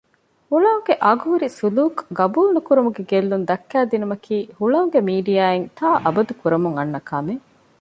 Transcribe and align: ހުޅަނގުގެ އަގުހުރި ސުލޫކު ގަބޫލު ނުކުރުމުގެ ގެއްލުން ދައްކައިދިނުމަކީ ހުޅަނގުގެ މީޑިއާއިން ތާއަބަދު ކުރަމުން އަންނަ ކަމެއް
ހުޅަނގުގެ 0.49 0.93
އަގުހުރި 1.05 1.47
ސުލޫކު 1.59 2.01
ގަބޫލު 2.17 2.49
ނުކުރުމުގެ 2.55 3.01
ގެއްލުން 3.11 3.45
ދައްކައިދިނުމަކީ 3.49 4.35
ހުޅަނގުގެ 4.59 5.01
މީޑިއާއިން 5.07 5.67
ތާއަބަދު 5.77 6.33
ކުރަމުން 6.41 6.75
އަންނަ 6.77 6.99
ކަމެއް 7.09 7.43